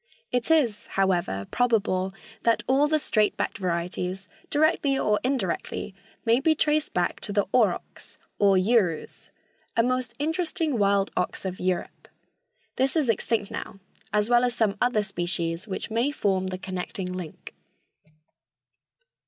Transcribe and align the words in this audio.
It 0.31 0.49
is, 0.49 0.87
however, 0.87 1.45
probable 1.51 2.11
that 2.41 2.63
all 2.65 2.87
the 2.87 2.97
straight 2.97 3.37
backed 3.37 3.59
varieties, 3.59 4.27
directly 4.49 4.97
or 4.97 5.19
indirectly, 5.23 5.93
may 6.25 6.39
be 6.39 6.55
traced 6.55 6.91
back 6.95 7.19
to 7.19 7.31
the 7.31 7.45
aurochs, 7.53 8.17
or 8.39 8.57
urus, 8.57 9.29
a 9.77 9.83
most 9.83 10.15
interesting 10.17 10.79
wild 10.79 11.11
ox 11.15 11.45
of 11.45 11.59
Europe. 11.59 12.07
This 12.77 12.95
is 12.95 13.09
extinct 13.09 13.51
now, 13.51 13.79
as 14.11 14.27
well 14.27 14.43
as 14.43 14.55
some 14.55 14.75
other 14.81 15.03
species 15.03 15.67
which 15.67 15.91
may 15.91 16.09
form 16.11 16.47
the 16.47 16.57
connecting 16.57 17.13
link. 17.13 17.53